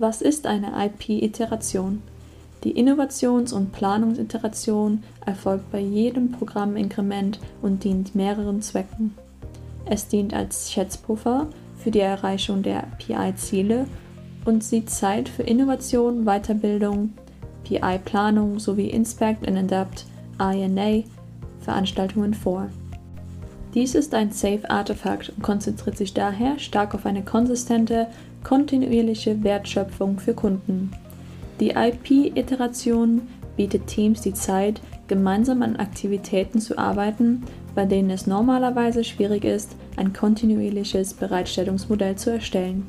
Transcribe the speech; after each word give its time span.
Was 0.00 0.22
ist 0.22 0.46
eine 0.46 0.72
IP-Iteration? 0.86 2.00
Die 2.64 2.72
Innovations- 2.72 3.52
und 3.52 3.72
Planungsiteration 3.72 5.02
erfolgt 5.26 5.70
bei 5.70 5.78
jedem 5.78 6.32
Programminkrement 6.32 7.38
und 7.60 7.84
dient 7.84 8.14
mehreren 8.14 8.62
Zwecken. 8.62 9.14
Es 9.84 10.08
dient 10.08 10.32
als 10.32 10.72
Schätzpuffer 10.72 11.48
für 11.76 11.90
die 11.90 12.00
Erreichung 12.00 12.62
der 12.62 12.84
PI-Ziele 12.98 13.84
und 14.46 14.64
sieht 14.64 14.88
Zeit 14.88 15.28
für 15.28 15.42
Innovation, 15.42 16.24
Weiterbildung, 16.24 17.12
PI-Planung 17.64 18.58
sowie 18.58 18.88
Inspect 18.88 19.46
and 19.46 19.58
Adapt 19.58 20.06
INA 20.38 21.04
Veranstaltungen 21.60 22.32
vor. 22.32 22.70
Dies 23.74 23.94
ist 23.94 24.14
ein 24.14 24.32
Safe 24.32 24.68
Artefakt 24.68 25.30
und 25.30 25.42
konzentriert 25.42 25.96
sich 25.96 26.12
daher 26.12 26.58
stark 26.58 26.94
auf 26.94 27.06
eine 27.06 27.22
konsistente, 27.22 28.08
kontinuierliche 28.42 29.44
Wertschöpfung 29.44 30.18
für 30.18 30.34
Kunden. 30.34 30.90
Die 31.60 31.70
IP-Iteration 31.70 33.22
bietet 33.56 33.86
Teams 33.86 34.22
die 34.22 34.34
Zeit, 34.34 34.80
gemeinsam 35.06 35.62
an 35.62 35.76
Aktivitäten 35.76 36.60
zu 36.60 36.78
arbeiten, 36.78 37.44
bei 37.74 37.84
denen 37.84 38.10
es 38.10 38.26
normalerweise 38.26 39.04
schwierig 39.04 39.44
ist, 39.44 39.76
ein 39.96 40.12
kontinuierliches 40.12 41.14
Bereitstellungsmodell 41.14 42.16
zu 42.16 42.30
erstellen. 42.30 42.88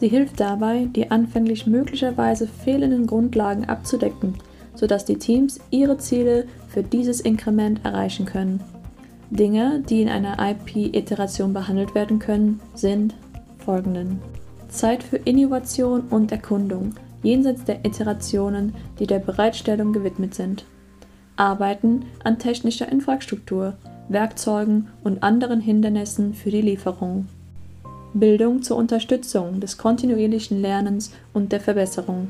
Sie 0.00 0.08
hilft 0.08 0.40
dabei, 0.40 0.88
die 0.94 1.10
anfänglich 1.10 1.66
möglicherweise 1.66 2.48
fehlenden 2.48 3.06
Grundlagen 3.06 3.66
abzudecken, 3.66 4.34
sodass 4.74 5.04
die 5.04 5.18
Teams 5.18 5.60
ihre 5.70 5.96
Ziele 5.96 6.46
für 6.68 6.82
dieses 6.82 7.20
Inkrement 7.20 7.84
erreichen 7.84 8.26
können. 8.26 8.60
Dinge, 9.32 9.82
die 9.88 10.02
in 10.02 10.10
einer 10.10 10.36
IP-Iteration 10.38 11.54
behandelt 11.54 11.94
werden 11.94 12.18
können, 12.18 12.60
sind 12.74 13.14
folgenden. 13.64 14.20
Zeit 14.68 15.02
für 15.02 15.16
Innovation 15.16 16.02
und 16.10 16.30
Erkundung, 16.32 16.94
jenseits 17.22 17.64
der 17.64 17.82
Iterationen, 17.82 18.74
die 18.98 19.06
der 19.06 19.20
Bereitstellung 19.20 19.94
gewidmet 19.94 20.34
sind. 20.34 20.66
Arbeiten 21.36 22.04
an 22.24 22.38
technischer 22.38 22.92
Infrastruktur, 22.92 23.72
Werkzeugen 24.10 24.88
und 25.02 25.22
anderen 25.22 25.60
Hindernissen 25.60 26.34
für 26.34 26.50
die 26.50 26.60
Lieferung. 26.60 27.26
Bildung 28.12 28.60
zur 28.60 28.76
Unterstützung 28.76 29.60
des 29.60 29.78
kontinuierlichen 29.78 30.60
Lernens 30.60 31.10
und 31.32 31.52
der 31.52 31.60
Verbesserung. 31.60 32.28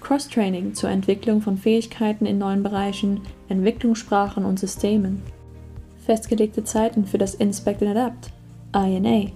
Cross-Training 0.00 0.72
zur 0.72 0.88
Entwicklung 0.88 1.42
von 1.42 1.58
Fähigkeiten 1.58 2.24
in 2.24 2.38
neuen 2.38 2.62
Bereichen, 2.62 3.20
Entwicklungssprachen 3.50 4.46
und 4.46 4.58
Systemen. 4.58 5.22
Festgelegte 6.04 6.64
Zeiten 6.64 7.06
für 7.06 7.18
das 7.18 7.34
Inspect 7.34 7.82
and 7.82 7.96
Adapt, 7.96 8.30
INA 8.74 9.30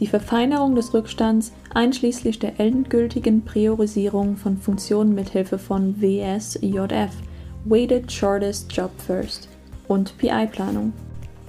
die 0.00 0.06
Verfeinerung 0.06 0.74
des 0.74 0.94
Rückstands 0.94 1.52
einschließlich 1.74 2.38
der 2.38 2.58
endgültigen 2.58 3.44
Priorisierung 3.44 4.36
von 4.36 4.56
Funktionen 4.56 5.14
mithilfe 5.14 5.58
von 5.58 6.00
WSJF 6.00 7.12
Weighted 7.66 8.10
Shortest 8.10 8.72
Job 8.72 8.90
First 8.96 9.48
und 9.88 10.16
PI-Planung, 10.16 10.94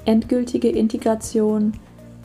endgültige 0.03 0.67
Integration 0.67 1.71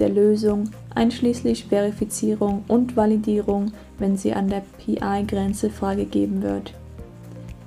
der 0.01 0.09
Lösung 0.09 0.69
einschließlich 0.97 1.67
Verifizierung 1.67 2.65
und 2.67 2.97
Validierung, 2.97 3.71
wenn 3.99 4.17
sie 4.17 4.33
an 4.33 4.49
der 4.49 4.63
PI-Grenze 4.85 5.71
freigegeben 5.71 6.43
wird, 6.43 6.75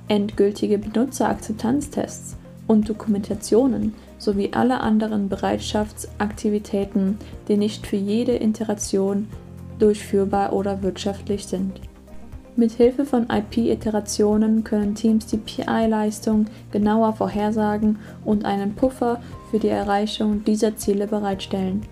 endgültige 0.08 0.76
Benutzerakzeptanztests 0.76 2.36
und 2.70 2.88
Dokumentationen 2.88 3.94
sowie 4.16 4.50
alle 4.52 4.78
anderen 4.78 5.28
Bereitschaftsaktivitäten, 5.28 7.18
die 7.48 7.56
nicht 7.56 7.84
für 7.84 7.96
jede 7.96 8.40
Iteration 8.40 9.26
durchführbar 9.80 10.52
oder 10.52 10.80
wirtschaftlich 10.80 11.46
sind. 11.46 11.80
Mit 12.54 12.70
Hilfe 12.70 13.04
von 13.04 13.26
IP-Iterationen 13.28 14.62
können 14.62 14.94
Teams 14.94 15.26
die 15.26 15.38
PI-Leistung 15.38 16.44
genauer 16.70 17.14
vorhersagen 17.14 17.98
und 18.24 18.44
einen 18.44 18.76
Puffer 18.76 19.20
für 19.50 19.58
die 19.58 19.68
Erreichung 19.68 20.44
dieser 20.44 20.76
Ziele 20.76 21.08
bereitstellen. 21.08 21.82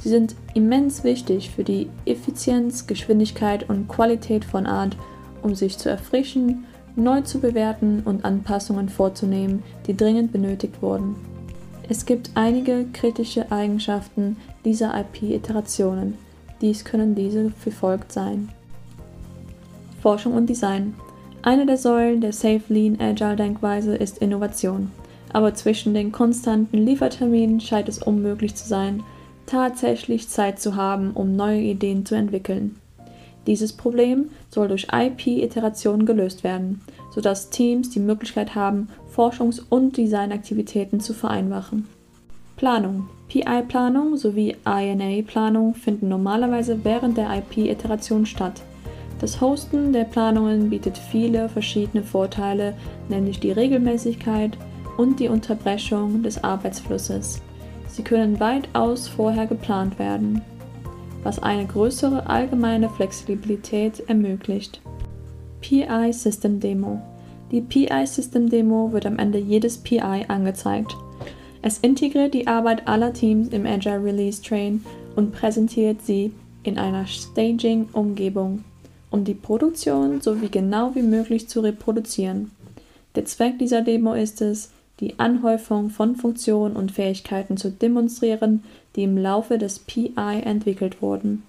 Sie 0.00 0.10
sind 0.10 0.36
immens 0.52 1.02
wichtig 1.02 1.50
für 1.50 1.64
die 1.64 1.88
Effizienz, 2.04 2.86
Geschwindigkeit 2.86 3.70
und 3.70 3.88
Qualität 3.88 4.44
von 4.44 4.66
Art, 4.66 4.98
um 5.42 5.54
sich 5.54 5.78
zu 5.78 5.88
erfrischen, 5.88 6.66
neu 6.96 7.20
zu 7.20 7.40
bewerten 7.40 8.02
und 8.04 8.24
Anpassungen 8.24 8.88
vorzunehmen, 8.88 9.62
die 9.86 9.96
dringend 9.96 10.32
benötigt 10.32 10.82
wurden. 10.82 11.14
Es 11.88 12.04
gibt 12.04 12.30
einige 12.34 12.86
kritische 12.92 13.52
Eigenschaften 13.52 14.36
dieser 14.64 14.92
IP-Iterationen. 14.98 16.14
Dies 16.60 16.84
können 16.84 17.14
diese 17.14 17.52
wie 17.64 17.70
folgt 17.70 18.12
sein. 18.12 18.48
Forschung 20.00 20.34
und 20.34 20.46
Design. 20.46 20.94
Eine 21.42 21.66
der 21.66 21.76
Säulen 21.76 22.20
der 22.20 22.32
Safe 22.32 22.62
Lean 22.68 22.98
Agile 23.00 23.36
Denkweise 23.36 23.94
ist 23.94 24.18
Innovation. 24.18 24.90
Aber 25.32 25.54
zwischen 25.54 25.94
den 25.94 26.12
konstanten 26.12 26.78
Lieferterminen 26.78 27.60
scheint 27.60 27.88
es 27.88 28.02
unmöglich 28.02 28.54
zu 28.54 28.66
sein, 28.66 29.02
tatsächlich 29.46 30.28
Zeit 30.28 30.60
zu 30.60 30.74
haben, 30.76 31.12
um 31.12 31.36
neue 31.36 31.60
Ideen 31.60 32.04
zu 32.04 32.14
entwickeln. 32.14 32.76
Dieses 33.46 33.72
Problem 33.72 34.30
soll 34.50 34.68
durch 34.68 34.88
IP-Iterationen 34.92 36.06
gelöst 36.06 36.42
werden, 36.42 36.80
sodass 37.14 37.50
Teams 37.50 37.90
die 37.90 38.00
Möglichkeit 38.00 38.54
haben, 38.54 38.88
Forschungs- 39.14 39.62
und 39.68 39.96
Designaktivitäten 39.96 41.00
zu 41.00 41.14
vereinfachen. 41.14 41.86
Planung. 42.56 43.08
PI-Planung 43.28 44.16
sowie 44.16 44.56
INA-Planung 44.64 45.74
finden 45.74 46.08
normalerweise 46.08 46.84
während 46.84 47.16
der 47.16 47.30
IP-Iteration 47.38 48.24
statt. 48.24 48.62
Das 49.20 49.40
Hosten 49.40 49.92
der 49.92 50.04
Planungen 50.04 50.70
bietet 50.70 50.98
viele 50.98 51.48
verschiedene 51.48 52.02
Vorteile, 52.02 52.74
nämlich 53.08 53.40
die 53.40 53.52
Regelmäßigkeit 53.52 54.56
und 54.96 55.20
die 55.20 55.28
Unterbrechung 55.28 56.22
des 56.22 56.42
Arbeitsflusses. 56.42 57.40
Sie 57.88 58.02
können 58.02 58.38
weitaus 58.40 59.08
vorher 59.08 59.46
geplant 59.46 59.98
werden, 59.98 60.42
was 61.26 61.42
eine 61.42 61.66
größere 61.66 62.26
allgemeine 62.26 62.88
Flexibilität 62.88 64.08
ermöglicht. 64.08 64.80
PI 65.60 66.12
System 66.12 66.60
Demo 66.60 67.02
die 67.52 67.60
PI-System-Demo 67.60 68.92
wird 68.92 69.06
am 69.06 69.18
Ende 69.18 69.38
jedes 69.38 69.78
PI 69.78 70.24
angezeigt. 70.28 70.96
Es 71.62 71.78
integriert 71.78 72.34
die 72.34 72.46
Arbeit 72.46 72.88
aller 72.88 73.12
Teams 73.12 73.48
im 73.48 73.66
Agile 73.66 74.02
Release 74.02 74.42
Train 74.42 74.84
und 75.14 75.32
präsentiert 75.32 76.02
sie 76.02 76.32
in 76.64 76.78
einer 76.78 77.06
Staging-Umgebung, 77.06 78.64
um 79.10 79.24
die 79.24 79.34
Produktion 79.34 80.20
so 80.20 80.40
wie 80.42 80.48
genau 80.48 80.94
wie 80.94 81.02
möglich 81.02 81.48
zu 81.48 81.60
reproduzieren. 81.60 82.50
Der 83.14 83.24
Zweck 83.24 83.58
dieser 83.58 83.82
Demo 83.82 84.14
ist 84.14 84.42
es, 84.42 84.70
die 85.00 85.18
Anhäufung 85.18 85.90
von 85.90 86.16
Funktionen 86.16 86.76
und 86.76 86.92
Fähigkeiten 86.92 87.56
zu 87.56 87.70
demonstrieren, 87.70 88.64
die 88.94 89.02
im 89.02 89.18
Laufe 89.18 89.58
des 89.58 89.78
PI 89.80 90.42
entwickelt 90.42 91.02
wurden. 91.02 91.42